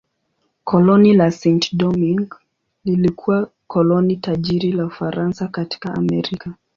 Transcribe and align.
Koloni 0.63 1.13
la 1.13 1.29
Saint-Domingue 1.31 2.37
lilikuwa 2.85 3.49
koloni 3.67 4.15
tajiri 4.17 4.71
la 4.71 4.85
Ufaransa 4.85 5.47
katika 5.47 5.93
Amerika. 5.95 6.53